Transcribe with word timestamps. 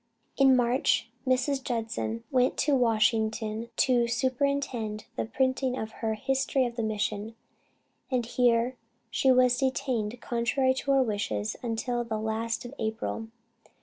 In 0.35 0.55
March, 0.55 1.09
Mrs. 1.27 1.63
Judson 1.63 2.23
went 2.31 2.57
to 2.57 2.73
Washington 2.75 3.69
to 3.75 4.07
superintend 4.07 5.05
the 5.15 5.25
printing 5.25 5.77
of 5.77 5.91
her 6.01 6.15
History 6.15 6.65
of 6.65 6.75
the 6.75 6.81
Mission, 6.81 7.35
and 8.09 8.25
here 8.25 8.77
she 9.11 9.31
was 9.31 9.59
detained 9.59 10.19
contrary 10.19 10.73
to 10.73 10.89
her 10.93 11.03
wishes 11.03 11.55
until 11.61 12.03
the 12.03 12.17
last 12.17 12.65
of 12.65 12.73
April. 12.79 13.27